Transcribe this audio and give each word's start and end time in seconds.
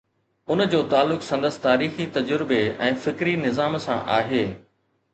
ان 0.53 0.63
جو 0.71 0.79
تعلق 0.93 1.21
سندس 1.27 1.59
تاريخي 1.67 2.09
تجربي 2.17 2.61
۽ 2.91 2.99
فڪري 3.07 3.39
نظام 3.47 3.81
سان 3.89 4.05
آهي. 4.21 4.47